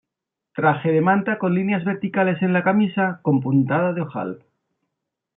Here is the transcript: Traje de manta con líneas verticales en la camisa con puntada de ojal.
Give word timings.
Traje 0.55 0.91
de 0.91 0.99
manta 1.01 1.37
con 1.37 1.53
líneas 1.53 1.85
verticales 1.85 2.41
en 2.41 2.53
la 2.53 2.63
camisa 2.63 3.19
con 3.21 3.39
puntada 3.39 3.93
de 3.93 4.01
ojal. 4.01 4.43